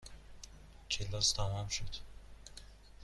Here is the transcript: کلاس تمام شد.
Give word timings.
کلاس 0.89 1.33
تمام 1.33 1.67
شد. 1.69 1.89